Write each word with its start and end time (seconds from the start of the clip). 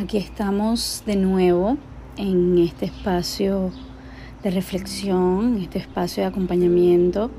Aquí 0.00 0.16
estamos 0.16 1.02
de 1.04 1.14
nuevo 1.14 1.76
en 2.16 2.56
este 2.56 2.86
espacio 2.86 3.70
de 4.42 4.50
reflexión, 4.50 5.56
en 5.56 5.62
este 5.64 5.78
espacio 5.78 6.22
de 6.22 6.30
acompañamiento, 6.30 7.30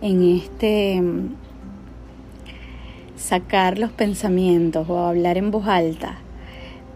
en 0.00 0.24
este 0.36 1.00
mm, 1.00 1.36
sacar 3.14 3.78
los 3.78 3.92
pensamientos 3.92 4.90
o 4.90 4.98
hablar 4.98 5.38
en 5.38 5.52
voz 5.52 5.68
alta, 5.68 6.18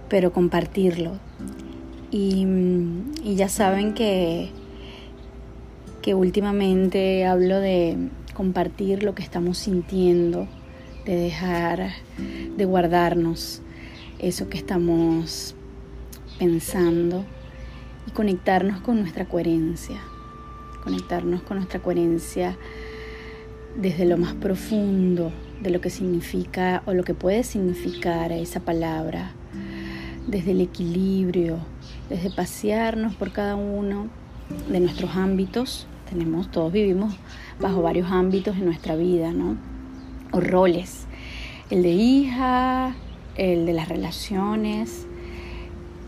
pero 0.09 0.33
compartirlo. 0.33 1.13
Y, 2.11 2.45
mm, 2.45 3.13
y 3.23 3.37
ya 3.37 3.49
saben 3.49 3.95
que, 3.95 4.51
que 6.03 6.17
últimamente 6.17 7.27
hablo 7.27 7.61
de 7.61 7.97
compartir 8.35 9.05
lo 9.05 9.15
que 9.15 9.23
estamos 9.23 9.57
sintiendo, 9.57 10.49
de 11.05 11.15
dejar 11.15 11.91
de 12.57 12.65
guardarnos 12.65 13.63
eso 14.19 14.49
que 14.49 14.59
estamos 14.59 15.55
pensando 16.39 17.25
y 18.07 18.11
conectarnos 18.11 18.81
con 18.81 19.01
nuestra 19.01 19.27
coherencia, 19.27 20.01
conectarnos 20.83 21.43
con 21.43 21.59
nuestra 21.59 21.81
coherencia 21.81 22.57
desde 23.77 24.07
lo 24.07 24.17
más 24.17 24.35
profundo 24.35 25.33
de 25.63 25.71
lo 25.71 25.81
que 25.81 25.91
significa 25.91 26.83
o 26.87 26.93
lo 26.93 27.05
que 27.05 27.15
puede 27.15 27.43
significar 27.43 28.33
esa 28.33 28.61
palabra, 28.61 29.33
desde 30.27 30.53
el 30.53 30.61
equilibrio, 30.61 31.59
desde 32.09 32.31
pasearnos 32.31 33.15
por 33.15 33.33
cada 33.33 33.55
uno 33.55 34.09
de 34.71 34.81
nuestros 34.81 35.15
ámbitos. 35.17 35.87
Tenemos, 36.09 36.51
todos 36.51 36.73
vivimos 36.73 37.15
bajo 37.61 37.83
varios 37.83 38.11
ámbitos 38.11 38.57
en 38.57 38.67
nuestra 38.67 38.97
vida, 38.97 39.33
¿no? 39.33 39.57
O 40.33 40.41
roles. 40.41 41.07
El 41.71 41.83
de 41.83 41.91
hija, 41.91 42.95
el 43.37 43.67
de 43.67 43.73
las 43.73 43.89
relaciones, 43.89 45.07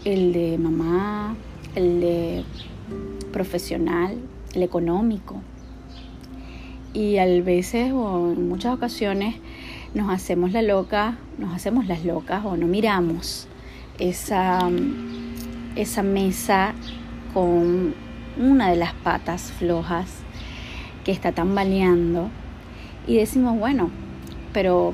el 0.04 0.32
de 0.32 0.58
mamá, 0.58 1.36
el 1.74 2.00
de 2.00 2.44
profesional, 3.32 4.18
el 4.54 4.62
económico. 4.62 5.40
Y 6.94 7.18
a 7.18 7.26
veces 7.42 7.92
o 7.92 8.32
en 8.32 8.48
muchas 8.48 8.74
ocasiones 8.74 9.36
nos 9.94 10.10
hacemos 10.10 10.52
la 10.52 10.62
loca, 10.62 11.18
nos 11.38 11.54
hacemos 11.54 11.86
las 11.86 12.04
locas 12.04 12.44
o 12.44 12.56
no 12.56 12.66
miramos 12.66 13.46
esa, 13.98 14.68
esa 15.76 16.02
mesa 16.02 16.74
con 17.34 17.94
una 18.38 18.70
de 18.70 18.76
las 18.76 18.94
patas 18.94 19.52
flojas 19.58 20.20
que 21.04 21.12
está 21.12 21.32
tambaleando 21.32 22.30
y 23.06 23.16
decimos, 23.16 23.58
bueno, 23.58 23.90
pero 24.52 24.92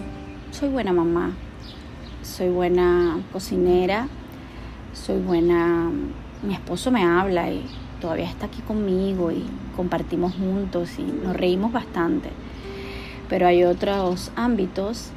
soy 0.51 0.69
buena 0.69 0.93
mamá, 0.93 1.33
soy 2.25 2.49
buena 2.49 3.21
cocinera, 3.33 4.09
soy 4.95 5.21
buena, 5.21 5.91
mi 6.43 6.55
esposo 6.55 6.91
me 6.91 7.05
habla 7.05 7.51
y 7.51 7.65
todavía 8.01 8.29
está 8.29 8.47
aquí 8.47 8.63
conmigo 8.63 9.31
y 9.31 9.45
compartimos 9.77 10.35
juntos 10.35 10.99
y 10.99 11.03
nos 11.03 11.37
reímos 11.37 11.73
bastante. 11.73 12.31
Pero 13.29 13.47
hay 13.47 13.65
otros 13.65 14.33
ámbitos 14.37 15.11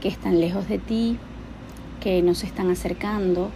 que 0.00 0.08
están 0.08 0.40
lejos 0.40 0.68
de 0.68 0.78
ti, 0.78 1.18
que 2.00 2.20
nos 2.22 2.42
están 2.42 2.70
acercando 2.70 3.50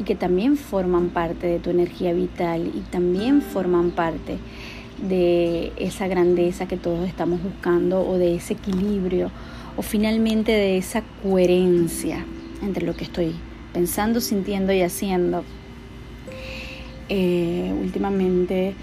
y 0.00 0.04
que 0.04 0.16
también 0.16 0.56
forman 0.56 1.10
parte 1.10 1.46
de 1.46 1.60
tu 1.60 1.70
energía 1.70 2.12
vital 2.12 2.72
y 2.74 2.80
también 2.90 3.40
forman 3.40 3.92
parte 3.92 4.38
de 5.08 5.72
esa 5.76 6.08
grandeza 6.08 6.66
que 6.66 6.76
todos 6.76 7.06
estamos 7.08 7.42
buscando 7.42 8.06
o 8.06 8.18
de 8.18 8.34
ese 8.36 8.54
equilibrio 8.54 9.30
o 9.76 9.82
finalmente 9.82 10.52
de 10.52 10.76
esa 10.78 11.02
coherencia 11.22 12.24
entre 12.62 12.86
lo 12.86 12.94
que 12.94 13.04
estoy 13.04 13.34
pensando, 13.72 14.20
sintiendo 14.20 14.72
y 14.72 14.82
haciendo. 14.82 15.44
Eh, 17.08 17.74
últimamente 17.80 18.74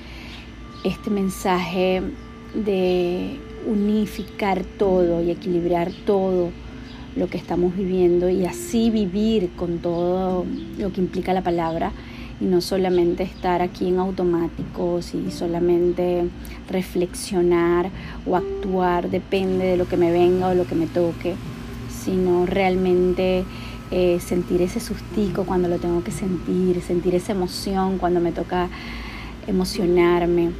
este 0.83 1.09
mensaje 1.09 2.01
de 2.53 3.37
unificar 3.65 4.63
todo 4.63 5.23
y 5.23 5.31
equilibrar 5.31 5.91
todo 6.05 6.51
lo 7.15 7.27
que 7.27 7.37
estamos 7.37 7.75
viviendo 7.75 8.29
y 8.29 8.45
así 8.45 8.89
vivir 8.89 9.51
con 9.55 9.79
todo 9.79 10.45
lo 10.77 10.91
que 10.91 11.01
implica 11.01 11.33
la 11.33 11.43
palabra 11.43 11.91
y 12.41 12.45
no 12.45 12.61
solamente 12.61 13.23
estar 13.23 13.61
aquí 13.61 13.87
en 13.87 13.99
automático, 13.99 14.99
y 15.13 15.31
solamente 15.31 16.25
reflexionar 16.69 17.89
o 18.25 18.35
actuar, 18.35 19.09
depende 19.09 19.65
de 19.65 19.77
lo 19.77 19.87
que 19.87 19.97
me 19.97 20.11
venga 20.11 20.47
o 20.47 20.53
lo 20.53 20.65
que 20.65 20.75
me 20.75 20.87
toque, 20.87 21.35
sino 22.03 22.45
realmente 22.45 23.43
eh, 23.91 24.19
sentir 24.19 24.61
ese 24.61 24.79
sustico 24.79 25.43
cuando 25.45 25.67
lo 25.67 25.77
tengo 25.77 26.03
que 26.03 26.11
sentir, 26.11 26.81
sentir 26.81 27.15
esa 27.15 27.33
emoción 27.33 27.97
cuando 27.97 28.19
me 28.19 28.31
toca 28.31 28.69
emocionarme. 29.47 30.51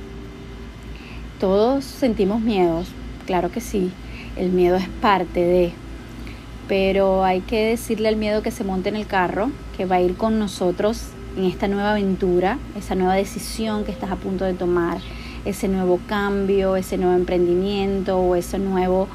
Todos 1.39 1.85
sentimos 1.85 2.41
miedos, 2.41 2.89
claro 3.25 3.51
que 3.51 3.62
sí, 3.62 3.91
el 4.35 4.50
miedo 4.50 4.75
es 4.75 4.89
parte 5.01 5.39
de, 5.39 5.72
pero 6.68 7.23
hay 7.23 7.39
que 7.39 7.66
decirle 7.66 8.09
al 8.09 8.18
miedo 8.18 8.41
que 8.41 8.51
se 8.51 8.66
monte 8.66 8.89
en 8.89 8.97
el 8.97 9.07
carro, 9.07 9.50
que 9.78 9.85
va 9.85 9.97
a 9.97 10.01
ir 10.01 10.16
con 10.16 10.39
nosotros 10.39 11.13
en 11.39 11.45
esta 11.45 11.69
nueva 11.69 11.91
aventura, 11.91 12.59
esa 12.77 12.95
nueva 12.95 13.13
decisión 13.13 13.85
que 13.85 13.94
estás 13.94 14.11
a 14.11 14.17
punto 14.17 14.44
de 14.44 14.53
tomar, 14.53 14.97
ese 15.45 15.69
nuevo 15.69 16.01
cambio, 16.05 16.75
ese 16.75 16.97
nuevo 16.97 17.16
emprendimiento 17.16 18.17
o 18.17 18.35
ese 18.35 18.59
nuevo 18.59 19.07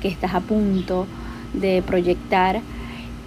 que 0.00 0.06
estás 0.06 0.32
a 0.32 0.40
punto 0.40 1.08
de 1.52 1.82
proyectar. 1.84 2.60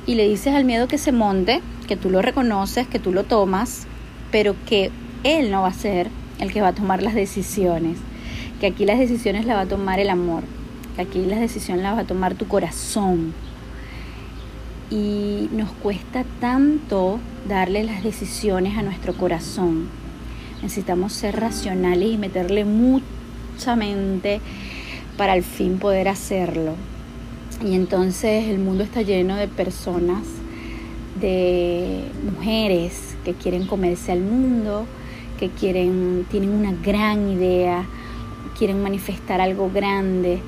Y 0.05 0.16
le 0.16 0.25
dices 0.25 0.53
al 0.53 0.63
miedo 0.63 0.88
que 0.88 0.97
se 0.97 1.11
monte, 1.11 1.61
que 1.85 1.97
tú 1.97 2.09
lo 2.09 2.21
reconoces, 2.21 2.88
que 2.88 2.97
tú 2.97 3.11
lo 3.11 3.25
tomas, 3.25 3.88
pero 4.31 4.55
que 4.66 4.89
él 5.25 5.51
no 5.51 5.63
va 5.63 5.67
a 5.67 5.73
ser 5.73 6.09
el 6.39 6.53
que 6.53 6.61
va 6.61 6.69
a 6.69 6.73
tomar 6.73 7.03
las 7.03 7.13
decisiones. 7.13 7.97
Que 8.61 8.67
aquí 8.67 8.85
las 8.85 8.99
decisiones 8.99 9.45
las 9.45 9.57
va 9.57 9.61
a 9.61 9.66
tomar 9.66 9.99
el 9.99 10.09
amor. 10.09 10.43
Que 10.95 11.01
aquí 11.01 11.25
las 11.25 11.41
decisiones 11.41 11.83
las 11.83 11.97
va 11.97 12.01
a 12.01 12.07
tomar 12.07 12.35
tu 12.35 12.47
corazón 12.47 13.33
y 14.90 15.50
nos 15.51 15.72
cuesta 15.72 16.25
tanto 16.40 17.19
darle 17.47 17.84
las 17.84 18.03
decisiones 18.03 18.78
a 18.78 18.84
nuestro 18.84 19.13
corazón. 19.13 19.88
Necesitamos 20.62 21.13
ser 21.13 21.40
racionales 21.40 22.13
y 22.13 22.18
meterle 22.18 22.66
mucha 22.66 23.75
mente 23.75 24.41
para 25.18 25.34
al 25.34 25.44
fin 25.44 25.79
poder 25.79 26.07
hacerlo. 26.07 26.75
Y 27.63 27.73
entonces 27.73 28.47
el 28.47 28.59
mundo 28.59 28.84
está 28.84 29.01
lleno 29.01 29.35
de 29.35 29.47
personas, 29.47 30.23
de 31.19 32.03
mujeres 32.23 33.16
que 33.23 33.34
quieren 33.34 33.66
comerse 33.66 34.12
al 34.12 34.22
mundo, 34.22 34.85
que 35.40 35.50
quieren, 35.50 36.25
tienen 36.29 36.50
una 36.50 36.73
gran 36.73 37.29
idea, 37.29 37.85
quieren 38.57 38.81
manifestar 38.81 39.41
algo 39.41 39.69
grande, 39.73 40.41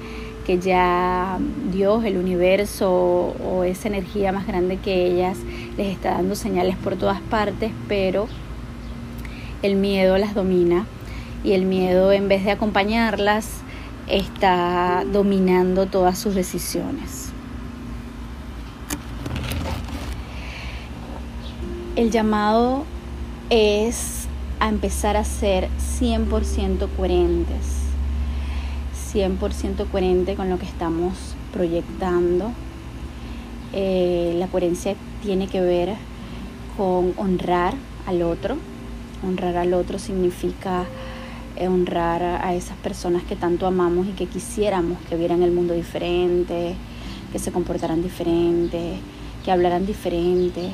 que 0.48 0.60
ya 0.60 1.40
Dios, 1.74 2.06
el 2.06 2.18
universo 2.18 2.90
o 2.90 3.66
esa 3.66 3.90
energía 3.90 4.32
más 4.32 4.48
grande 4.48 4.78
que 4.78 5.06
ellas 5.06 5.38
les 5.76 5.88
está 5.88 6.12
dando 6.12 6.36
señales 6.36 6.78
por 6.78 6.96
todas 6.96 7.20
partes, 7.20 7.74
pero 7.90 8.30
el 9.62 9.76
miedo 9.76 10.18
las 10.18 10.34
domina 10.34 10.86
y 11.44 11.52
el 11.52 11.66
miedo 11.66 12.14
en 12.14 12.30
vez 12.30 12.46
de 12.46 12.52
acompañarlas 12.52 13.60
está 14.08 15.04
dominando 15.12 15.86
todas 15.88 16.18
sus 16.18 16.34
decisiones. 16.34 17.28
El 21.98 22.10
llamado 22.10 22.86
es 23.50 24.30
a 24.62 24.70
empezar 24.70 25.18
a 25.18 25.26
ser 25.26 25.68
100% 26.00 26.88
coherentes 26.96 27.77
100% 29.18 29.90
coherente 29.90 30.36
con 30.36 30.48
lo 30.48 30.60
que 30.60 30.66
estamos 30.66 31.14
proyectando. 31.52 32.52
Eh, 33.74 34.36
la 34.38 34.48
coherencia 34.48 34.96
tiene 35.24 35.48
que 35.48 35.60
ver 35.60 35.96
con 36.78 37.14
honrar 37.18 37.74
al 38.06 38.22
otro. 38.22 38.58
Honrar 39.26 39.58
al 39.58 39.74
otro 39.74 39.98
significa 39.98 40.86
eh, 41.56 41.68
honrar 41.68 42.22
a 42.22 42.54
esas 42.54 42.78
personas 42.78 43.24
que 43.24 43.36
tanto 43.36 43.66
amamos 43.66 44.06
y 44.06 44.12
que 44.12 44.28
quisiéramos 44.28 45.00
que 45.10 45.16
vieran 45.16 45.42
el 45.42 45.52
mundo 45.52 45.74
diferente, 45.74 46.76
que 47.32 47.40
se 47.40 47.52
comportaran 47.52 48.04
diferente, 48.04 49.00
que 49.44 49.52
hablaran 49.52 49.88
diferente. 49.88 50.70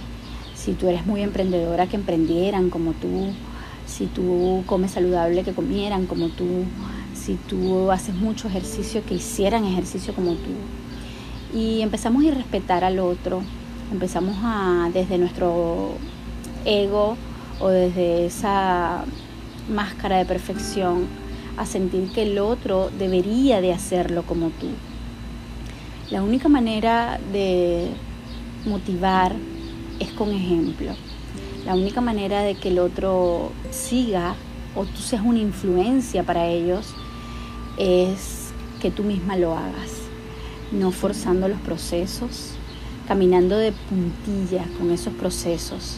Si 0.54 0.74
tú 0.74 0.90
eres 0.90 1.06
muy 1.06 1.22
emprendedora, 1.22 1.88
que 1.88 1.96
emprendieran 1.96 2.70
como 2.70 2.92
tú. 2.92 3.28
Si 3.86 4.08
tú 4.08 4.64
comes 4.66 4.92
saludable, 4.92 5.44
que 5.44 5.54
comieran 5.54 6.08
como 6.08 6.28
tú 6.28 6.66
si 7.26 7.36
tú 7.36 7.90
haces 7.90 8.16
mucho 8.16 8.50
ejercicio, 8.50 9.04
que 9.06 9.16
hicieran 9.16 9.64
ejercicio 9.64 10.14
como 10.14 10.34
tú. 10.34 10.52
Y 11.58 11.82
empezamos 11.82 12.26
a 12.26 12.32
respetar 12.32 12.84
al 12.84 13.00
otro, 13.00 13.42
empezamos 13.92 14.36
a, 14.42 14.90
desde 14.94 15.18
nuestro 15.18 15.94
ego 16.66 17.16
o 17.62 17.70
desde 17.70 18.26
esa 18.26 19.06
máscara 19.70 20.18
de 20.18 20.26
perfección, 20.26 21.08
a 21.56 21.66
sentir 21.66 22.12
que 22.12 22.24
el 22.24 22.40
otro 22.40 22.90
debería 22.98 23.62
de 23.62 23.72
hacerlo 23.72 24.24
como 24.24 24.50
tú. 24.50 24.68
La 26.10 26.24
única 26.24 26.50
manera 26.50 27.20
de 27.32 27.90
motivar 28.66 29.34
es 30.00 30.12
con 30.12 30.32
ejemplo. 30.32 30.92
La 31.66 31.76
única 31.76 32.02
manera 32.02 32.42
de 32.42 32.56
que 32.56 32.68
el 32.68 32.80
otro 32.80 33.52
siga 33.72 34.36
o 34.76 34.84
tú 34.84 35.00
seas 35.00 35.22
una 35.24 35.40
influencia 35.40 36.24
para 36.24 36.48
ellos 36.48 36.94
es 37.78 38.52
que 38.82 38.92
tú 38.92 39.04
misma 39.04 39.38
lo 39.38 39.54
hagas, 39.54 39.92
no 40.72 40.92
forzando 40.92 41.48
los 41.48 41.60
procesos, 41.62 42.52
caminando 43.08 43.58
de 43.58 43.72
puntillas 43.72 44.68
con 44.78 44.92
esos 44.92 45.14
procesos. 45.14 45.98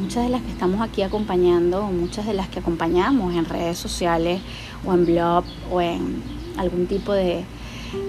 Muchas 0.00 0.24
de 0.24 0.30
las 0.30 0.42
que 0.42 0.50
estamos 0.50 0.80
aquí 0.82 1.02
acompañando, 1.02 1.82
muchas 1.84 2.26
de 2.26 2.34
las 2.34 2.48
que 2.48 2.60
acompañamos 2.60 3.34
en 3.34 3.44
redes 3.44 3.78
sociales 3.78 4.40
o 4.84 4.94
en 4.94 5.06
blog 5.06 5.44
o 5.70 5.80
en 5.80 6.22
algún 6.56 6.86
tipo 6.86 7.12
de, 7.12 7.44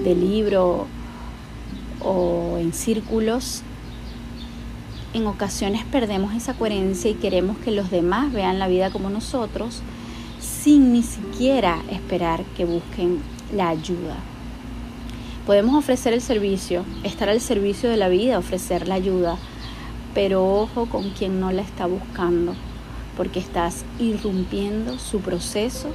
de 0.04 0.16
libro 0.16 0.86
o 2.02 2.58
en 2.60 2.74
círculos, 2.74 3.64
en 5.14 5.28
ocasiones 5.28 5.84
perdemos 5.86 6.34
esa 6.34 6.54
coherencia 6.54 7.12
y 7.12 7.16
queremos 7.16 7.58
que 7.58 7.72
los 7.72 7.92
demás 7.92 8.32
vean 8.32 8.60
la 8.60 8.68
vida 8.68 8.92
como 8.92 9.10
nosotros 9.10 9.82
sin 10.64 10.94
ni 10.94 11.02
siquiera 11.02 11.82
esperar 11.90 12.44
que 12.56 12.66
busquen 12.66 13.20
la 13.52 13.70
ayuda. 13.70 14.18
Podemos 15.48 15.76
ofrecer 15.76 16.14
el 16.14 16.22
servicio, 16.22 16.86
estar 17.04 17.30
al 17.30 17.42
servicio 17.42 17.90
de 17.90 17.98
la 17.98 18.10
vida, 18.10 18.38
ofrecer 18.38 18.88
la 18.88 18.96
ayuda, 18.96 19.38
pero 20.14 20.46
ojo 20.46 20.86
con 20.86 21.10
quien 21.12 21.40
no 21.40 21.52
la 21.52 21.64
está 21.64 21.88
buscando, 21.88 22.54
porque 23.18 23.40
estás 23.40 23.86
irrumpiendo 23.98 25.00
su 25.00 25.20
proceso 25.20 25.90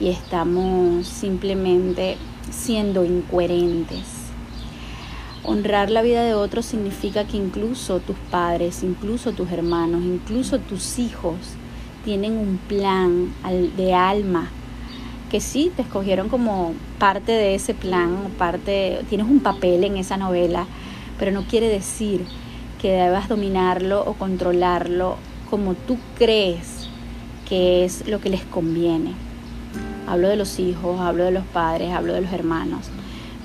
y 0.00 0.08
estamos 0.08 1.06
simplemente 1.06 2.16
siendo 2.50 3.04
incoherentes. 3.04 4.06
Honrar 5.44 5.88
la 5.88 6.02
vida 6.02 6.24
de 6.24 6.34
otros 6.34 6.66
significa 6.66 7.28
que 7.28 7.36
incluso 7.36 8.00
tus 8.00 8.16
padres, 8.28 8.82
incluso 8.82 9.30
tus 9.32 9.52
hermanos, 9.52 10.02
incluso 10.02 10.58
tus 10.58 10.98
hijos 10.98 11.36
tienen 12.04 12.32
un 12.32 12.58
plan 12.58 13.32
de 13.76 13.94
alma 13.94 14.50
que 15.30 15.40
sí 15.40 15.72
te 15.74 15.82
escogieron 15.82 16.28
como 16.28 16.74
parte 16.98 17.32
de 17.32 17.54
ese 17.54 17.72
plan 17.72 18.16
parte 18.36 19.00
tienes 19.08 19.28
un 19.28 19.40
papel 19.40 19.84
en 19.84 19.96
esa 19.96 20.16
novela, 20.16 20.66
pero 21.18 21.30
no 21.30 21.44
quiere 21.44 21.68
decir 21.68 22.24
que 22.82 22.90
debas 22.90 23.28
dominarlo 23.28 24.02
o 24.04 24.14
controlarlo 24.14 25.16
como 25.48 25.74
tú 25.74 25.98
crees 26.18 26.88
que 27.48 27.84
es 27.84 28.08
lo 28.08 28.20
que 28.20 28.30
les 28.30 28.44
conviene. 28.44 29.12
Hablo 30.06 30.28
de 30.28 30.36
los 30.36 30.58
hijos, 30.58 31.00
hablo 31.00 31.24
de 31.24 31.30
los 31.30 31.44
padres, 31.44 31.92
hablo 31.92 32.12
de 32.12 32.22
los 32.22 32.32
hermanos, 32.32 32.86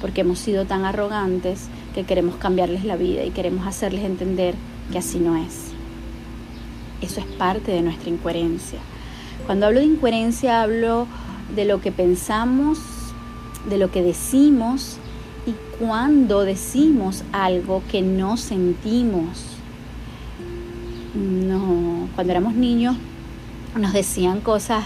porque 0.01 0.21
hemos 0.21 0.39
sido 0.39 0.65
tan 0.65 0.85
arrogantes 0.85 1.67
que 1.93 2.03
queremos 2.03 2.35
cambiarles 2.35 2.83
la 2.85 2.95
vida 2.95 3.23
y 3.23 3.31
queremos 3.31 3.67
hacerles 3.67 4.03
entender 4.03 4.55
que 4.91 4.97
así 4.97 5.19
no 5.19 5.35
es. 5.35 5.74
Eso 7.01 7.19
es 7.19 7.25
parte 7.25 7.71
de 7.71 7.81
nuestra 7.81 8.09
incoherencia. 8.09 8.79
Cuando 9.45 9.65
hablo 9.65 9.79
de 9.79 9.85
incoherencia 9.85 10.61
hablo 10.61 11.07
de 11.55 11.65
lo 11.65 11.81
que 11.81 11.91
pensamos, 11.91 12.79
de 13.69 13.77
lo 13.77 13.91
que 13.91 14.01
decimos 14.01 14.97
y 15.45 15.53
cuando 15.77 16.41
decimos 16.41 17.23
algo 17.31 17.83
que 17.91 18.01
no 18.01 18.37
sentimos. 18.37 19.45
No, 21.13 22.09
cuando 22.15 22.31
éramos 22.31 22.55
niños 22.55 22.95
nos 23.75 23.93
decían 23.93 24.41
cosas 24.41 24.83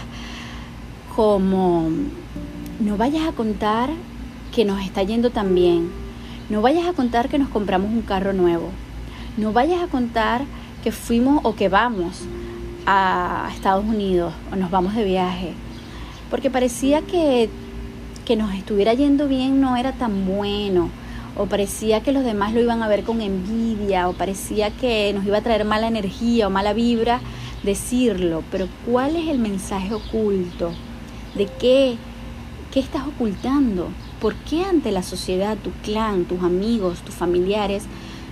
como 1.15 1.89
no 2.79 2.97
vayas 2.97 3.27
a 3.27 3.31
contar 3.31 3.89
que 4.53 4.65
nos 4.65 4.81
está 4.81 5.03
yendo 5.03 5.31
tan 5.31 5.53
bien, 5.55 5.89
no 6.49 6.61
vayas 6.61 6.87
a 6.87 6.93
contar 6.93 7.29
que 7.29 7.39
nos 7.39 7.49
compramos 7.49 7.91
un 7.91 8.01
carro 8.01 8.33
nuevo, 8.33 8.69
no 9.37 9.53
vayas 9.53 9.81
a 9.81 9.87
contar 9.87 10.43
fuimos 10.91 11.41
o 11.43 11.55
que 11.55 11.69
vamos 11.69 12.21
a 12.85 13.49
Estados 13.53 13.85
Unidos 13.85 14.33
o 14.51 14.55
nos 14.55 14.71
vamos 14.71 14.95
de 14.95 15.03
viaje, 15.03 15.53
porque 16.29 16.49
parecía 16.49 17.01
que, 17.01 17.49
que 18.25 18.35
nos 18.35 18.53
estuviera 18.53 18.93
yendo 18.93 19.27
bien 19.27 19.61
no 19.61 19.77
era 19.77 19.91
tan 19.93 20.25
bueno, 20.25 20.89
o 21.37 21.45
parecía 21.45 22.01
que 22.01 22.11
los 22.11 22.23
demás 22.23 22.53
lo 22.53 22.61
iban 22.61 22.83
a 22.83 22.87
ver 22.87 23.03
con 23.03 23.21
envidia, 23.21 24.09
o 24.09 24.13
parecía 24.13 24.71
que 24.71 25.13
nos 25.13 25.25
iba 25.25 25.37
a 25.37 25.41
traer 25.41 25.65
mala 25.65 25.87
energía 25.87 26.47
o 26.47 26.49
mala 26.49 26.73
vibra 26.73 27.21
decirlo, 27.63 28.43
pero 28.51 28.67
¿cuál 28.85 29.15
es 29.15 29.27
el 29.27 29.39
mensaje 29.39 29.93
oculto? 29.93 30.71
¿De 31.35 31.45
qué? 31.59 31.97
¿Qué 32.71 32.79
estás 32.79 33.03
ocultando? 33.07 33.89
¿Por 34.21 34.35
qué 34.35 34.63
ante 34.63 34.91
la 34.91 35.03
sociedad, 35.03 35.57
tu 35.57 35.71
clan, 35.83 36.25
tus 36.25 36.41
amigos, 36.43 36.99
tus 36.99 37.15
familiares, 37.15 37.85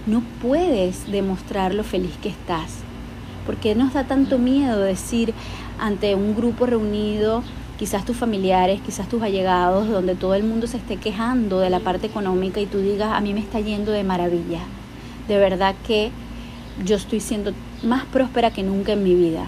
no 0.08 0.24
puedes 0.42 1.12
demostrar 1.12 1.76
lo 1.76 1.84
feliz 1.84 2.16
que 2.22 2.30
estás. 2.30 2.72
¿Por 3.46 3.58
qué 3.58 3.76
nos 3.76 3.94
da 3.94 4.06
tanto 4.06 4.40
miedo 4.40 4.80
decir 4.80 5.34
ante 5.80 6.16
un 6.16 6.36
grupo 6.36 6.66
reunido, 6.66 7.44
quizás 7.78 8.06
tus 8.06 8.18
familiares, 8.18 8.82
quizás 8.82 9.08
tus 9.08 9.22
allegados, 9.22 9.88
donde 9.90 10.16
todo 10.16 10.34
el 10.34 10.44
mundo 10.44 10.66
se 10.66 10.78
esté 10.78 10.98
quejando 10.98 11.60
de 11.60 11.70
la 11.70 11.80
parte 11.82 12.08
económica 12.08 12.60
y 12.60 12.66
tú 12.66 12.80
digas, 12.80 13.12
a 13.14 13.22
mí 13.22 13.34
me 13.34 13.42
está 13.42 13.60
yendo 13.60 13.92
de 13.92 14.04
maravilla? 14.04 14.62
De 15.28 15.38
verdad 15.38 15.76
que 15.86 16.12
yo 16.86 16.96
estoy 16.96 17.20
siendo 17.20 17.52
más 17.84 18.06
próspera 18.06 18.52
que 18.52 18.64
nunca 18.64 18.94
en 18.94 19.04
mi 19.04 19.14
vida. 19.14 19.48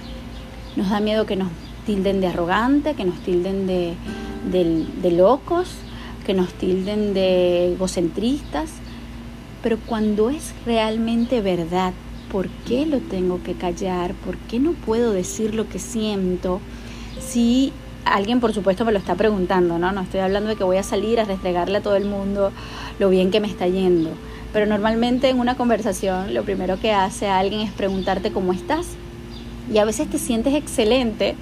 Nos 0.75 0.89
da 0.89 0.99
miedo 0.99 1.25
que 1.25 1.35
nos 1.35 1.49
tilden 1.85 2.21
de 2.21 2.27
arrogante, 2.27 2.93
que 2.95 3.05
nos 3.05 3.17
tilden 3.19 3.65
de, 3.65 3.95
de 4.51 5.11
locos, 5.11 5.69
que 6.25 6.33
nos 6.33 6.53
tilden 6.53 7.13
de 7.13 7.73
egocentristas 7.73 8.71
pero 9.61 9.77
cuando 9.85 10.29
es 10.29 10.53
realmente 10.65 11.41
verdad, 11.41 11.93
¿por 12.31 12.47
qué 12.67 12.85
lo 12.85 12.99
tengo 12.99 13.41
que 13.43 13.53
callar? 13.53 14.13
¿Por 14.13 14.37
qué 14.37 14.59
no 14.59 14.73
puedo 14.73 15.11
decir 15.11 15.55
lo 15.55 15.67
que 15.67 15.79
siento? 15.79 16.61
Si 17.19 17.73
alguien, 18.05 18.39
por 18.39 18.53
supuesto, 18.53 18.85
me 18.85 18.91
lo 18.91 18.99
está 18.99 19.15
preguntando, 19.15 19.77
¿no? 19.77 19.91
No 19.91 20.01
estoy 20.01 20.21
hablando 20.21 20.49
de 20.49 20.55
que 20.55 20.63
voy 20.63 20.77
a 20.77 20.83
salir 20.83 21.19
a 21.19 21.25
restregarle 21.25 21.77
a 21.77 21.81
todo 21.81 21.95
el 21.95 22.05
mundo 22.05 22.51
lo 22.99 23.09
bien 23.09 23.31
que 23.31 23.39
me 23.39 23.47
está 23.47 23.67
yendo. 23.67 24.11
Pero 24.53 24.65
normalmente 24.65 25.29
en 25.29 25.39
una 25.39 25.55
conversación 25.55 26.33
lo 26.33 26.43
primero 26.43 26.79
que 26.79 26.91
hace 26.91 27.27
alguien 27.27 27.61
es 27.61 27.71
preguntarte 27.71 28.31
cómo 28.31 28.53
estás. 28.53 28.87
Y 29.71 29.77
a 29.77 29.85
veces 29.85 30.09
te 30.09 30.17
sientes 30.17 30.55
excelente, 30.55 31.35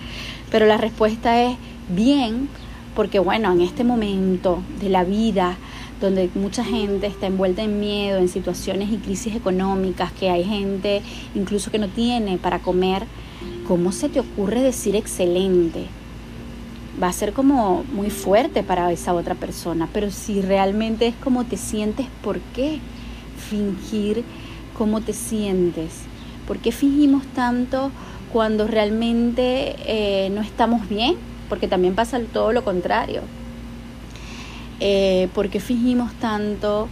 pero 0.52 0.66
la 0.66 0.78
respuesta 0.78 1.42
es 1.42 1.56
bien, 1.90 2.50
porque 2.96 3.20
bueno, 3.20 3.54
en 3.54 3.62
este 3.62 3.86
momento 3.86 4.62
de 4.82 4.90
la 4.90 5.06
vida, 5.06 5.56
donde 6.00 6.30
mucha 6.36 6.64
gente 6.64 7.08
está 7.08 7.28
envuelta 7.28 7.64
en 7.64 7.80
miedo, 7.80 8.20
en 8.20 8.30
situaciones 8.30 8.92
y 8.92 8.98
crisis 8.98 9.36
económicas, 9.36 10.12
que 10.12 10.30
hay 10.30 10.44
gente 10.44 11.02
incluso 11.36 11.72
que 11.72 11.80
no 11.80 11.88
tiene 11.88 12.38
para 12.38 12.60
comer, 12.60 13.06
¿cómo 13.68 13.92
se 13.92 14.10
te 14.10 14.20
ocurre 14.20 14.62
decir 14.62 14.96
excelente? 14.96 15.86
Va 17.02 17.08
a 17.08 17.14
ser 17.14 17.34
como 17.34 17.84
muy 17.94 18.10
fuerte 18.10 18.64
para 18.64 18.92
esa 18.92 19.14
otra 19.14 19.36
persona, 19.36 19.88
pero 19.94 20.12
si 20.12 20.42
realmente 20.42 21.08
es 21.08 21.16
como 21.16 21.46
te 21.46 21.58
sientes, 21.58 22.08
¿por 22.24 22.40
qué 22.56 22.80
fingir 23.50 24.24
cómo 24.78 25.02
te 25.02 25.14
sientes? 25.14 26.02
¿Por 26.48 26.60
qué 26.60 26.72
fingimos 26.72 27.26
tanto 27.36 27.92
cuando 28.32 28.68
realmente 28.68 29.76
eh, 29.86 30.30
no 30.30 30.42
estamos 30.42 30.88
bien? 30.90 31.16
Porque 31.50 31.68
también 31.68 31.96
pasa 31.96 32.20
todo 32.20 32.52
lo 32.52 32.64
contrario 32.64 33.22
eh, 34.80 35.30
¿Por 35.34 35.50
qué 35.50 35.60
fingimos 35.60 36.14
tanto 36.14 36.88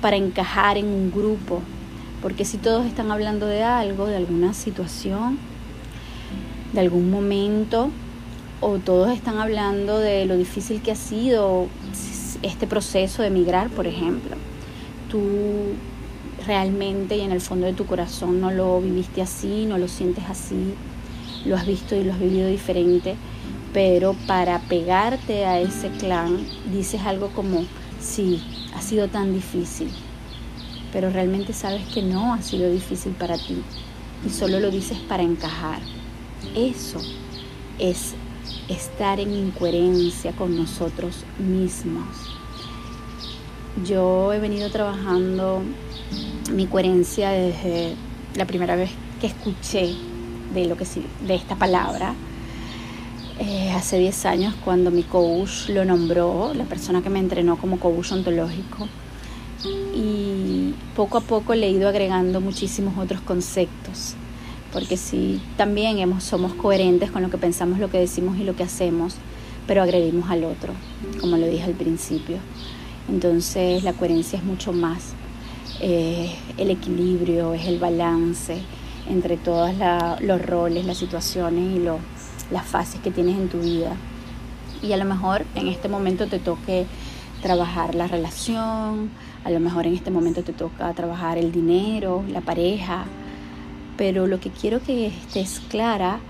para 0.00 0.16
encajar 0.16 0.76
en 0.76 0.86
un 0.86 1.10
grupo? 1.10 1.62
Porque 2.20 2.44
si 2.44 2.58
todos 2.58 2.86
están 2.86 3.10
hablando 3.10 3.46
de 3.46 3.62
algo, 3.62 4.06
de 4.06 4.16
alguna 4.16 4.54
situación, 4.54 5.38
de 6.72 6.80
algún 6.80 7.10
momento, 7.10 7.90
o 8.60 8.78
todos 8.78 9.10
están 9.12 9.38
hablando 9.38 9.98
de 9.98 10.24
lo 10.24 10.36
difícil 10.36 10.82
que 10.82 10.92
ha 10.92 10.96
sido 10.96 11.66
este 12.42 12.66
proceso 12.66 13.22
de 13.22 13.28
emigrar, 13.28 13.70
por 13.70 13.86
ejemplo, 13.86 14.36
tú 15.10 15.20
realmente 16.46 17.16
y 17.16 17.20
en 17.20 17.32
el 17.32 17.40
fondo 17.40 17.66
de 17.66 17.72
tu 17.72 17.86
corazón 17.86 18.40
no 18.40 18.50
lo 18.50 18.80
viviste 18.80 19.22
así, 19.22 19.66
no 19.66 19.78
lo 19.78 19.88
sientes 19.88 20.24
así, 20.28 20.74
lo 21.44 21.56
has 21.56 21.66
visto 21.66 21.96
y 21.96 22.04
lo 22.04 22.12
has 22.12 22.20
vivido 22.20 22.48
diferente, 22.48 23.16
pero 23.72 24.14
para 24.26 24.58
pegarte 24.60 25.46
a 25.46 25.60
ese 25.60 25.88
clan 25.90 26.46
dices 26.72 27.00
algo 27.02 27.28
como, 27.28 27.64
sí, 28.00 28.42
ha 28.74 28.82
sido 28.82 29.08
tan 29.08 29.32
difícil, 29.32 29.90
pero 30.92 31.10
realmente 31.10 31.52
sabes 31.52 31.86
que 31.86 32.02
no 32.02 32.34
ha 32.34 32.42
sido 32.42 32.70
difícil 32.70 33.12
para 33.12 33.36
ti 33.36 33.62
y 34.26 34.30
solo 34.30 34.60
lo 34.60 34.70
dices 34.70 34.98
para 34.98 35.22
encajar. 35.22 35.80
Eso 36.54 37.00
es 37.78 38.14
estar 38.68 39.20
en 39.20 39.32
incoherencia 39.32 40.32
con 40.32 40.56
nosotros 40.56 41.24
mismos. 41.38 42.06
Yo 43.86 44.32
he 44.34 44.38
venido 44.38 44.70
trabajando 44.70 45.62
mi 46.52 46.66
coherencia 46.66 47.30
desde 47.30 47.94
la 48.36 48.44
primera 48.46 48.76
vez 48.76 48.90
que 49.20 49.28
escuché 49.28 49.94
de 50.52 50.66
lo 50.66 50.76
que 50.76 50.84
de 51.26 51.34
esta 51.34 51.56
palabra 51.56 52.14
eh, 53.38 53.70
hace 53.72 53.98
10 53.98 54.26
años 54.26 54.54
cuando 54.64 54.90
mi 54.90 55.02
coach 55.02 55.68
lo 55.68 55.84
nombró, 55.84 56.52
la 56.54 56.64
persona 56.64 57.02
que 57.02 57.10
me 57.10 57.18
entrenó 57.18 57.56
como 57.56 57.78
coach 57.78 58.12
ontológico, 58.12 58.88
y 59.94 60.74
poco 60.96 61.18
a 61.18 61.20
poco 61.20 61.54
le 61.54 61.66
he 61.66 61.70
ido 61.70 61.88
agregando 61.88 62.40
muchísimos 62.40 62.98
otros 62.98 63.20
conceptos, 63.20 64.14
porque 64.72 64.96
si 64.96 65.40
también 65.56 65.98
hemos, 65.98 66.24
somos 66.24 66.54
coherentes 66.54 67.10
con 67.10 67.22
lo 67.22 67.30
que 67.30 67.38
pensamos, 67.38 67.78
lo 67.78 67.90
que 67.90 67.98
decimos 67.98 68.38
y 68.38 68.44
lo 68.44 68.56
que 68.56 68.64
hacemos, 68.64 69.16
pero 69.66 69.82
agredimos 69.82 70.30
al 70.30 70.44
otro, 70.44 70.72
como 71.20 71.36
lo 71.36 71.46
dije 71.46 71.64
al 71.64 71.74
principio. 71.74 72.38
Entonces 73.08 73.82
la 73.84 73.92
coherencia 73.92 74.38
es 74.38 74.44
mucho 74.44 74.72
más 74.72 75.14
eh, 75.80 76.34
el 76.58 76.70
equilibrio, 76.70 77.54
es 77.54 77.66
el 77.66 77.78
balance 77.78 78.58
entre 79.08 79.36
todos 79.36 79.72
los 80.20 80.40
roles, 80.40 80.84
las 80.84 80.98
situaciones 80.98 81.76
y 81.76 81.80
las 82.52 82.66
fases 82.66 83.00
que 83.00 83.10
tienes 83.10 83.36
en 83.36 83.48
tu 83.48 83.60
vida. 83.60 83.96
Y 84.82 84.92
a 84.92 84.96
lo 84.96 85.04
mejor 85.04 85.44
en 85.54 85.68
este 85.68 85.88
momento 85.88 86.26
te 86.26 86.38
toque 86.38 86.86
trabajar 87.42 87.94
la 87.94 88.06
relación, 88.06 89.10
a 89.44 89.50
lo 89.50 89.60
mejor 89.60 89.86
en 89.86 89.94
este 89.94 90.10
momento 90.10 90.42
te 90.42 90.52
toca 90.52 90.92
trabajar 90.92 91.38
el 91.38 91.50
dinero, 91.50 92.24
la 92.28 92.40
pareja, 92.40 93.04
pero 93.96 94.26
lo 94.26 94.40
que 94.40 94.50
quiero 94.50 94.80
que 94.82 95.06
estés 95.06 95.60
clara 95.68 96.20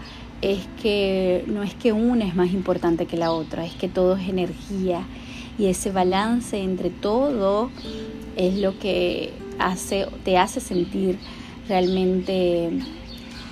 es 0.40 0.60
que 0.82 1.44
no 1.46 1.62
es 1.62 1.74
que 1.74 1.92
una 1.92 2.24
es 2.24 2.34
más 2.34 2.52
importante 2.52 3.06
que 3.06 3.16
la 3.16 3.30
otra, 3.30 3.64
es 3.64 3.74
que 3.74 3.88
todo 3.88 4.16
es 4.16 4.28
energía 4.28 5.02
y 5.58 5.66
ese 5.66 5.92
balance 5.92 6.60
entre 6.60 6.90
todo 6.90 7.70
es 8.36 8.54
lo 8.54 8.78
que 8.78 9.32
hace, 9.58 10.06
te 10.24 10.38
hace 10.38 10.60
sentir 10.60 11.18
realmente 11.68 12.70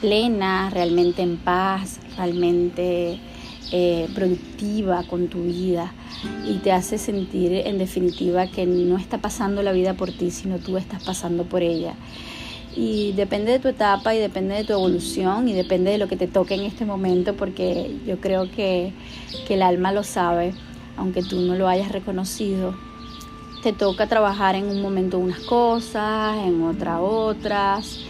plena, 0.00 0.70
realmente 0.70 1.22
en 1.22 1.36
paz, 1.36 2.00
realmente 2.20 3.18
eh, 3.72 4.08
productiva 4.14 5.04
con 5.04 5.28
tu 5.28 5.44
vida 5.44 5.92
y 6.46 6.54
te 6.58 6.72
hace 6.72 6.98
sentir 6.98 7.52
en 7.52 7.78
definitiva 7.78 8.46
que 8.46 8.66
no 8.66 8.98
está 8.98 9.18
pasando 9.18 9.62
la 9.62 9.72
vida 9.72 9.94
por 9.94 10.10
ti, 10.10 10.30
sino 10.30 10.58
tú 10.58 10.76
estás 10.76 11.02
pasando 11.02 11.44
por 11.44 11.62
ella. 11.62 11.94
Y 12.76 13.12
depende 13.12 13.52
de 13.52 13.58
tu 13.58 13.68
etapa 13.68 14.14
y 14.14 14.18
depende 14.18 14.54
de 14.54 14.64
tu 14.64 14.72
evolución 14.72 15.48
y 15.48 15.54
depende 15.54 15.92
de 15.92 15.98
lo 15.98 16.08
que 16.08 16.16
te 16.16 16.26
toque 16.26 16.54
en 16.54 16.62
este 16.62 16.84
momento, 16.84 17.34
porque 17.34 17.96
yo 18.06 18.20
creo 18.20 18.50
que, 18.50 18.92
que 19.46 19.54
el 19.54 19.62
alma 19.62 19.92
lo 19.92 20.02
sabe, 20.02 20.52
aunque 20.96 21.22
tú 21.22 21.40
no 21.40 21.54
lo 21.54 21.68
hayas 21.68 21.90
reconocido. 21.90 22.74
Te 23.62 23.72
toca 23.72 24.06
trabajar 24.06 24.54
en 24.56 24.66
un 24.66 24.82
momento 24.82 25.18
unas 25.18 25.40
cosas, 25.40 26.38
en 26.44 26.62
otra 26.62 27.00
otras, 27.00 28.00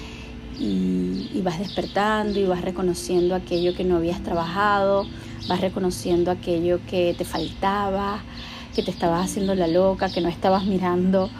y, 0.60 1.40
vas 1.42 1.58
despertando 1.58 2.38
y 2.38 2.44
vas 2.44 2.60
reconociendo 2.60 3.34
aquello 3.34 3.74
que 3.74 3.82
no 3.82 3.96
habías 3.96 4.22
trabajado 4.22 5.06
vas 5.48 5.60
reconociendo 5.60 6.30
aquello 6.30 6.80
que 6.88 7.14
te 7.16 7.24
faltaba, 7.24 8.20
que 8.74 8.82
te 8.82 8.90
estabas 8.90 9.24
haciendo 9.24 9.54
la 9.54 9.66
loca, 9.66 10.08
que 10.08 10.20
no 10.20 10.28
estabas 10.28 10.64
mirando 10.64 11.30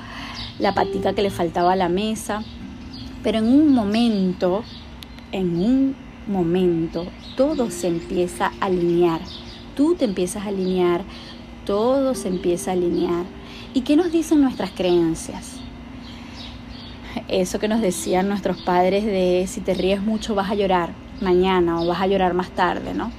la 0.58 0.74
patica 0.74 1.12
que 1.12 1.22
le 1.22 1.30
faltaba 1.30 1.72
a 1.72 1.76
la 1.76 1.88
mesa. 1.88 2.42
Pero 3.22 3.38
en 3.38 3.46
un 3.46 3.72
momento, 3.72 4.64
en 5.32 5.56
un 5.56 5.96
momento, 6.26 7.06
todo 7.36 7.70
se 7.70 7.88
empieza 7.88 8.52
a 8.60 8.66
alinear. 8.66 9.20
Tú 9.76 9.94
te 9.94 10.06
empiezas 10.06 10.44
a 10.44 10.48
alinear, 10.48 11.02
todo 11.64 12.14
se 12.14 12.28
empieza 12.28 12.70
a 12.70 12.74
alinear. 12.74 13.24
¿Y 13.74 13.82
qué 13.82 13.96
nos 13.96 14.10
dicen 14.10 14.40
nuestras 14.40 14.70
creencias? 14.70 15.59
Eso 17.28 17.58
que 17.58 17.68
nos 17.68 17.80
decían 17.80 18.28
nuestros 18.28 18.60
padres 18.62 19.04
de 19.04 19.44
si 19.48 19.60
te 19.60 19.74
ríes 19.74 20.02
mucho 20.02 20.34
vas 20.34 20.50
a 20.50 20.54
llorar 20.54 20.90
mañana 21.20 21.80
o 21.80 21.86
vas 21.86 22.00
a 22.00 22.06
llorar 22.06 22.34
más 22.34 22.50
tarde, 22.50 22.94
¿no? 22.94 23.10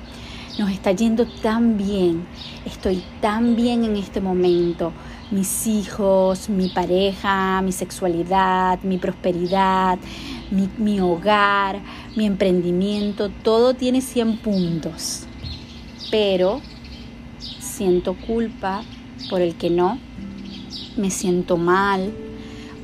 nos 0.57 0.71
está 0.71 0.91
yendo 0.91 1.25
tan 1.25 1.77
bien, 1.77 2.25
estoy 2.65 3.03
tan 3.21 3.55
bien 3.55 3.83
en 3.83 3.95
este 3.95 4.21
momento, 4.21 4.91
mis 5.31 5.65
hijos, 5.65 6.49
mi 6.49 6.69
pareja, 6.69 7.61
mi 7.61 7.71
sexualidad, 7.71 8.79
mi 8.83 8.97
prosperidad, 8.97 9.97
mi, 10.51 10.99
hogar, 10.99 11.79
mi 12.15 12.25
emprendimiento, 12.25 13.29
todo 13.29 13.73
tiene 13.73 14.01
100 14.01 14.37
puntos, 14.37 15.23
pero 16.11 16.61
siento 17.39 18.15
culpa 18.15 18.83
por 19.29 19.41
el 19.41 19.55
que 19.55 19.69
no, 19.69 19.97
me 20.97 21.09
siento 21.09 21.55
mal, 21.55 22.13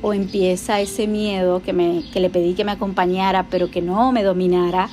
o 0.02 0.12
empieza 0.12 0.80
ese 0.80 1.06
miedo 1.06 1.62
que, 1.62 1.72
me, 1.72 2.02
que 2.12 2.20
le 2.20 2.30
pedí 2.30 2.54
que 2.54 2.64
me 2.64 2.72
acompañara, 2.72 3.46
pero 3.50 3.70
que 3.70 3.82
no 3.82 4.12
me 4.12 4.22
dominara, 4.22 4.88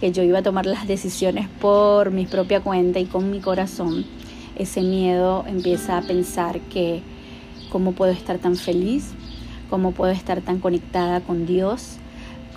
que 0.00 0.12
yo 0.12 0.22
iba 0.22 0.38
a 0.38 0.42
tomar 0.42 0.66
las 0.66 0.86
decisiones 0.86 1.48
por 1.60 2.10
mi 2.10 2.26
propia 2.26 2.60
cuenta 2.60 2.98
y 2.98 3.06
con 3.06 3.30
mi 3.30 3.40
corazón, 3.40 4.04
ese 4.56 4.82
miedo 4.82 5.44
empieza 5.46 5.98
a 5.98 6.02
pensar 6.02 6.60
que 6.60 7.02
cómo 7.70 7.92
puedo 7.92 8.12
estar 8.12 8.38
tan 8.38 8.56
feliz, 8.56 9.12
cómo 9.68 9.92
puedo 9.92 10.12
estar 10.12 10.40
tan 10.40 10.58
conectada 10.58 11.20
con 11.20 11.46
Dios, 11.46 11.96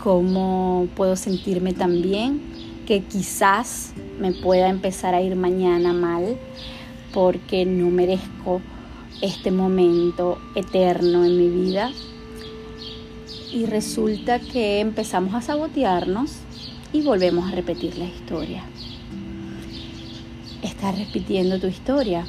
cómo 0.02 0.88
puedo 0.96 1.16
sentirme 1.16 1.74
tan 1.74 2.02
bien, 2.02 2.42
que 2.86 3.04
quizás 3.04 3.94
me 4.20 4.32
pueda 4.32 4.70
empezar 4.70 5.14
a 5.14 5.22
ir 5.22 5.36
mañana 5.36 5.94
mal 5.94 6.38
porque 7.14 7.66
no 7.66 7.90
merezco 7.90 8.62
este 9.22 9.52
momento 9.52 10.38
eterno 10.56 11.26
en 11.26 11.38
mi 11.38 11.50
vida. 11.50 11.92
Y 13.52 13.66
resulta 13.66 14.40
que 14.40 14.80
empezamos 14.80 15.34
a 15.34 15.42
sabotearnos 15.42 16.32
y 16.94 17.02
volvemos 17.02 17.52
a 17.52 17.56
repetir 17.56 17.98
la 17.98 18.06
historia. 18.06 18.64
Estás 20.62 20.98
repitiendo 20.98 21.60
tu 21.60 21.68
historia. 21.68 22.26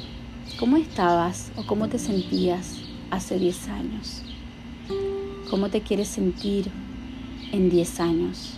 ¿Cómo 0.59 0.77
estabas 0.77 1.51
o 1.55 1.65
cómo 1.65 1.87
te 1.87 1.99
sentías 1.99 2.77
hace 3.09 3.39
10 3.39 3.67
años? 3.69 4.21
¿Cómo 5.49 5.69
te 5.69 5.81
quieres 5.81 6.07
sentir 6.07 6.69
en 7.51 7.69
10 7.69 7.99
años? 7.99 8.57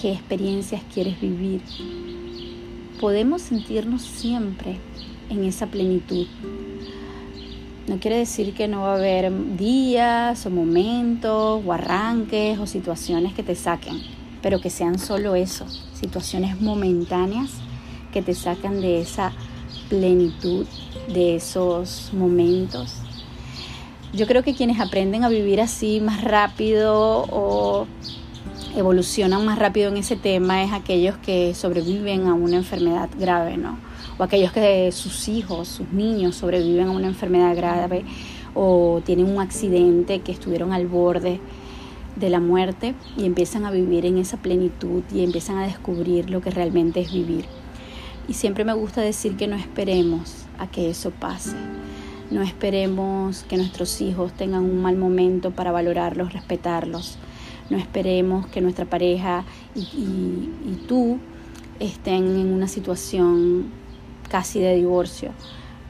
¿Qué 0.00 0.12
experiencias 0.12 0.82
quieres 0.92 1.20
vivir? 1.20 1.60
Podemos 3.00 3.42
sentirnos 3.42 4.02
siempre 4.02 4.78
en 5.28 5.44
esa 5.44 5.66
plenitud. 5.66 6.26
No 7.86 7.98
quiere 8.00 8.18
decir 8.18 8.54
que 8.54 8.68
no 8.68 8.82
va 8.82 8.92
a 8.92 8.96
haber 8.96 9.56
días 9.56 10.44
o 10.46 10.50
momentos 10.50 11.62
o 11.64 11.72
arranques 11.72 12.58
o 12.58 12.66
situaciones 12.66 13.32
que 13.32 13.42
te 13.42 13.54
saquen 13.54 14.16
pero 14.46 14.60
que 14.60 14.70
sean 14.70 14.96
solo 15.00 15.34
eso, 15.34 15.66
situaciones 15.92 16.60
momentáneas 16.60 17.50
que 18.12 18.22
te 18.22 18.32
sacan 18.32 18.80
de 18.80 19.00
esa 19.00 19.32
plenitud, 19.88 20.66
de 21.12 21.34
esos 21.34 22.10
momentos. 22.12 22.94
Yo 24.12 24.28
creo 24.28 24.44
que 24.44 24.54
quienes 24.54 24.78
aprenden 24.78 25.24
a 25.24 25.28
vivir 25.28 25.60
así 25.60 26.00
más 26.00 26.22
rápido 26.22 27.26
o 27.28 27.88
evolucionan 28.76 29.44
más 29.44 29.58
rápido 29.58 29.88
en 29.88 29.96
ese 29.96 30.14
tema 30.14 30.62
es 30.62 30.72
aquellos 30.72 31.16
que 31.16 31.52
sobreviven 31.52 32.28
a 32.28 32.34
una 32.34 32.54
enfermedad 32.54 33.08
grave, 33.18 33.56
¿no? 33.56 33.78
O 34.18 34.22
aquellos 34.22 34.52
que 34.52 34.90
sus 34.92 35.28
hijos, 35.28 35.68
sus 35.68 35.92
niños 35.92 36.36
sobreviven 36.36 36.88
a 36.88 36.90
una 36.90 37.06
enfermedad 37.06 37.54
grave 37.54 38.04
o 38.54 39.02
tienen 39.04 39.26
un 39.26 39.40
accidente 39.40 40.20
que 40.20 40.32
estuvieron 40.32 40.72
al 40.72 40.86
borde 40.86 41.40
de 42.16 42.30
la 42.30 42.40
muerte 42.40 42.94
y 43.18 43.26
empiezan 43.26 43.66
a 43.66 43.70
vivir 43.70 44.06
en 44.06 44.16
esa 44.16 44.38
plenitud 44.38 45.02
y 45.12 45.22
empiezan 45.22 45.58
a 45.58 45.66
descubrir 45.66 46.30
lo 46.30 46.40
que 46.40 46.50
realmente 46.50 47.00
es 47.00 47.12
vivir. 47.12 47.44
Y 48.26 48.32
siempre 48.32 48.64
me 48.64 48.72
gusta 48.72 49.02
decir 49.02 49.36
que 49.36 49.46
no 49.46 49.56
esperemos 49.56 50.46
a 50.58 50.66
que 50.66 50.88
eso 50.88 51.10
pase. 51.10 51.54
No 52.30 52.42
esperemos 52.42 53.44
que 53.44 53.58
nuestros 53.58 54.00
hijos 54.00 54.32
tengan 54.32 54.64
un 54.64 54.82
mal 54.82 54.96
momento 54.96 55.52
para 55.52 55.70
valorarlos, 55.70 56.32
respetarlos. 56.32 57.18
No 57.68 57.76
esperemos 57.76 58.46
que 58.46 58.62
nuestra 58.62 58.86
pareja 58.86 59.44
y, 59.74 59.80
y 59.80 60.86
tú 60.88 61.18
estén 61.78 62.24
en 62.24 62.52
una 62.52 62.66
situación 62.66 63.66
casi 64.28 64.60
de 64.60 64.74
divorcio 64.74 65.32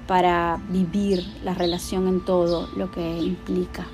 para 0.07 0.61
vivir 0.69 1.25
la 1.45 1.55
relación 1.55 2.07
en 2.09 2.25
todo 2.25 2.69
lo 2.77 2.91
que 2.91 3.19
implica 3.19 3.87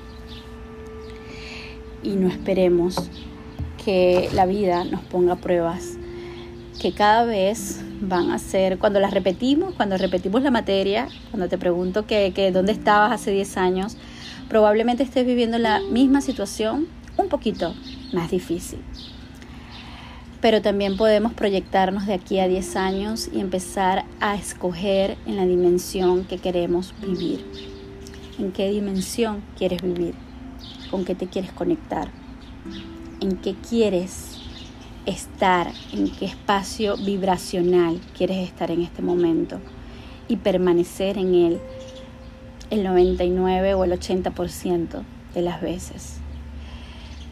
y 2.03 2.11
no 2.11 2.29
esperemos 2.29 2.97
que 3.85 4.29
la 4.35 4.47
vida 4.47 4.85
nos 4.85 5.03
ponga 5.03 5.37
pruebas 5.37 5.97
que 6.81 6.93
cada 6.93 7.25
vez 7.25 7.81
van 8.01 8.33
a 8.33 8.39
ser, 8.39 8.79
cuando 8.79 8.99
las 8.99 9.13
repetimos, 9.13 9.75
cuando 9.75 9.97
repetimos 9.97 10.43
la 10.43 10.51
materia, 10.51 11.09
cuando 11.31 11.49
te 11.49 11.59
pregunto 11.59 12.07
que, 12.07 12.33
que 12.35 12.51
dónde 12.51 12.73
estabas 12.73 13.13
hace 13.13 13.31
10 13.31 13.57
años, 13.57 13.97
probablemente 14.49 15.05
estés 15.05 15.25
viviendo 15.25 15.59
la 15.59 15.81
misma 15.81 16.21
situación, 16.21 16.89
un 17.17 17.29
poquito 17.29 17.75
más 18.13 18.31
difícil. 18.31 18.81
Pero 20.43 20.61
también 20.61 20.99
podemos 20.99 21.33
proyectarnos 21.33 22.07
de 22.07 22.13
aquí 22.13 22.39
a 22.39 22.49
10 22.49 22.77
años 22.77 23.31
y 23.33 23.41
empezar 23.41 24.05
a 24.21 24.35
escoger 24.35 25.17
en 25.25 25.37
la 25.37 25.47
dimensión 25.47 26.25
que 26.25 26.37
queremos 26.37 26.93
vivir. 27.01 27.43
¿En 28.39 28.53
qué 28.53 28.69
dimensión 28.69 29.43
quieres 29.57 29.81
vivir? 29.81 30.15
con 30.93 31.07
qué 31.07 31.15
te 31.15 31.27
quieres 31.27 31.51
conectar, 31.53 32.09
en 33.21 33.39
qué 33.39 33.55
quieres 33.55 34.39
estar, 35.07 35.69
en 35.95 36.11
qué 36.11 36.27
espacio 36.27 36.99
vibracional 36.99 37.99
quieres 38.15 38.47
estar 38.47 38.71
en 38.71 38.83
este 38.83 39.01
momento 39.01 39.59
y 40.29 40.37
permanecer 40.37 41.17
en 41.17 41.35
él 41.35 41.61
el 42.69 42.85
99 42.85 43.73
o 43.73 43.85
el 43.85 43.93
80% 43.93 45.03
de 45.35 45.43
las 45.43 45.63
veces. 45.63 46.22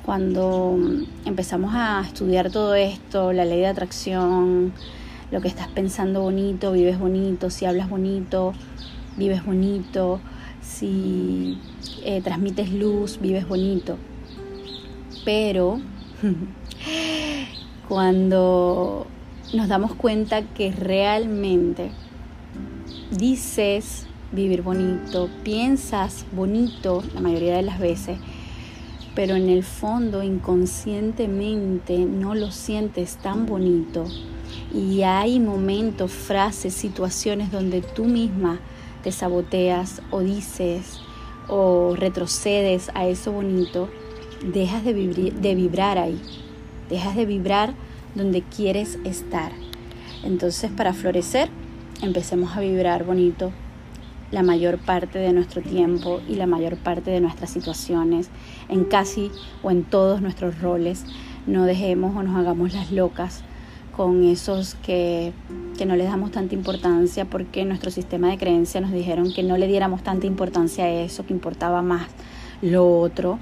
Cuando 0.04 0.76
empezamos 1.24 1.72
a 1.74 2.00
estudiar 2.00 2.50
todo 2.50 2.74
esto, 2.74 3.32
la 3.32 3.44
ley 3.44 3.60
de 3.60 3.66
atracción, 3.66 4.72
lo 5.30 5.40
que 5.40 5.48
estás 5.48 5.68
pensando 5.68 6.22
bonito, 6.22 6.72
vives 6.72 6.98
bonito, 6.98 7.50
si 7.50 7.66
hablas 7.66 7.88
bonito, 7.88 8.52
vives 9.16 9.44
bonito, 9.44 10.20
si 10.62 11.58
eh, 12.04 12.20
transmites 12.22 12.72
luz, 12.72 13.18
vives 13.20 13.46
bonito. 13.46 13.98
Pero 15.24 15.80
cuando 17.88 19.06
nos 19.52 19.68
damos 19.68 19.94
cuenta 19.94 20.42
que 20.42 20.72
realmente 20.72 21.90
dices 23.10 24.06
vivir 24.32 24.62
bonito, 24.62 25.28
piensas 25.42 26.24
bonito 26.32 27.02
la 27.14 27.20
mayoría 27.20 27.56
de 27.56 27.62
las 27.62 27.78
veces, 27.78 28.18
pero 29.14 29.34
en 29.34 29.48
el 29.48 29.62
fondo 29.64 30.22
inconscientemente 30.22 31.98
no 31.98 32.34
lo 32.34 32.50
sientes 32.50 33.16
tan 33.16 33.46
bonito. 33.46 34.04
Y 34.72 35.02
hay 35.02 35.40
momentos, 35.40 36.12
frases, 36.12 36.74
situaciones 36.74 37.50
donde 37.50 37.82
tú 37.82 38.04
misma 38.04 38.60
te 39.02 39.12
saboteas 39.12 40.02
o 40.10 40.20
dices 40.20 41.00
o 41.48 41.96
retrocedes 41.96 42.90
a 42.94 43.06
eso 43.06 43.32
bonito, 43.32 43.88
dejas 44.44 44.84
de, 44.84 44.92
de 45.36 45.54
vibrar 45.54 45.98
ahí, 45.98 46.20
dejas 46.88 47.16
de 47.16 47.26
vibrar 47.26 47.74
donde 48.14 48.42
quieres 48.42 48.98
estar. 49.04 49.52
Entonces 50.22 50.70
para 50.70 50.92
florecer, 50.92 51.48
empecemos 52.02 52.56
a 52.56 52.60
vibrar 52.60 53.04
bonito 53.04 53.52
la 54.30 54.42
mayor 54.42 54.78
parte 54.78 55.18
de 55.18 55.32
nuestro 55.32 55.62
tiempo 55.62 56.20
y 56.28 56.36
la 56.36 56.46
mayor 56.46 56.76
parte 56.76 57.10
de 57.10 57.20
nuestras 57.20 57.50
situaciones, 57.50 58.30
en 58.68 58.84
casi 58.84 59.30
o 59.62 59.70
en 59.70 59.84
todos 59.84 60.20
nuestros 60.20 60.60
roles. 60.60 61.04
No 61.46 61.64
dejemos 61.64 62.16
o 62.16 62.22
nos 62.22 62.36
hagamos 62.36 62.74
las 62.74 62.92
locas 62.92 63.42
con 63.96 64.24
esos 64.24 64.76
que, 64.76 65.32
que 65.76 65.84
no 65.84 65.96
les 65.96 66.06
damos 66.06 66.30
tanta 66.30 66.54
importancia 66.54 67.24
porque 67.24 67.64
nuestro 67.64 67.90
sistema 67.90 68.28
de 68.28 68.38
creencia 68.38 68.80
nos 68.80 68.92
dijeron 68.92 69.32
que 69.32 69.42
no 69.42 69.56
le 69.56 69.66
diéramos 69.66 70.02
tanta 70.02 70.26
importancia 70.26 70.84
a 70.84 70.90
eso, 70.90 71.26
que 71.26 71.32
importaba 71.32 71.82
más 71.82 72.06
lo 72.62 73.00
otro. 73.00 73.38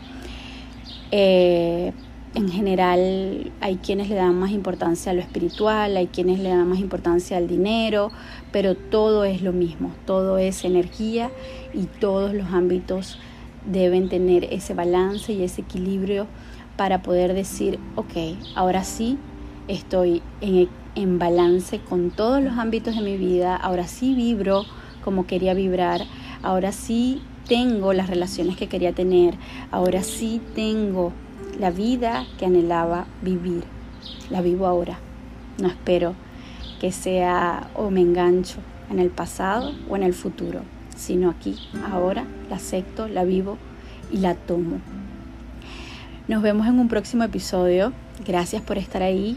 Eh, 1.11 1.93
en 2.39 2.49
general 2.49 3.51
hay 3.61 3.77
quienes 3.79 4.09
le 4.09 4.15
dan 4.15 4.39
más 4.39 4.53
importancia 4.53 5.11
a 5.11 5.15
lo 5.15 5.21
espiritual, 5.21 5.97
hay 5.97 6.07
quienes 6.07 6.39
le 6.39 6.51
dan 6.51 6.69
más 6.69 6.79
importancia 6.79 7.37
al 7.37 7.49
dinero, 7.49 8.13
pero 8.53 8.77
todo 8.77 9.25
es 9.25 9.43
lo 9.43 9.53
mismo, 9.53 9.93
todo 10.07 10.39
es 10.39 10.65
energía 10.65 11.33
y 11.75 11.87
todos 11.87 12.35
los 12.35 12.47
ámbitos 12.53 13.19
deben 13.67 14.09
tener 14.09 14.45
ese 14.45 14.73
balance 14.73 15.33
y 15.33 15.43
ese 15.43 15.63
equilibrio 15.63 16.29
para 16.77 17.03
poder 17.03 17.35
decir, 17.35 17.81
ok, 17.97 18.37
ahora 18.55 18.85
sí 18.85 19.19
estoy 19.67 20.23
en, 20.41 20.69
en 20.95 21.19
balance 21.19 21.81
con 21.81 22.13
todos 22.13 22.41
los 22.41 22.57
ámbitos 22.57 22.95
de 22.95 23.03
mi 23.03 23.17
vida, 23.17 23.57
ahora 23.57 23.89
sí 23.89 24.15
vibro 24.15 24.65
como 25.03 25.27
quería 25.27 25.55
vibrar, 25.55 26.03
ahora 26.45 26.71
sí 26.71 27.21
tengo 27.49 27.93
las 27.95 28.09
relaciones 28.09 28.57
que 28.57 28.69
quería 28.69 28.93
tener, 28.93 29.35
ahora 29.73 30.05
sí 30.05 30.41
tengo 30.55 31.13
la 31.59 31.71
vida 31.71 32.27
que 32.39 32.47
anhelaba 32.47 33.07
vivir. 33.23 33.65
La 34.31 34.41
vivo 34.41 34.67
ahora. 34.67 34.99
No 35.59 35.69
espero 35.69 36.15
que 36.81 36.93
sea 36.93 37.69
o 37.75 37.91
me 37.91 38.01
engancho 38.01 38.59
en 38.91 38.99
el 38.99 39.11
pasado 39.11 39.73
o 39.89 39.97
en 39.97 40.03
el 40.03 40.15
futuro, 40.15 40.61
sino 40.97 41.31
aquí, 41.31 41.57
ahora, 41.91 42.25
la 42.49 42.57
acepto, 42.57 43.09
la 43.09 43.25
vivo 43.25 43.59
y 44.11 44.19
la 44.19 44.35
tomo. 44.35 44.79
Nos 46.29 46.43
vemos 46.43 46.67
en 46.67 46.79
un 46.79 46.89
próximo 46.89 47.25
episodio. 47.25 47.93
Gracias 48.27 48.63
por 48.63 48.79
estar 48.79 49.03
ahí. 49.03 49.37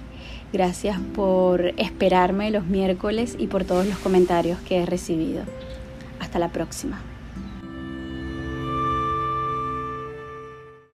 Gracias 0.51 0.99
por 1.15 1.67
esperarme 1.77 2.51
los 2.51 2.65
miércoles 2.65 3.37
y 3.39 3.47
por 3.47 3.63
todos 3.63 3.87
los 3.87 3.97
comentarios 3.99 4.59
que 4.59 4.81
he 4.81 4.85
recibido. 4.85 5.43
Hasta 6.19 6.39
la 6.39 6.49
próxima. 6.49 6.99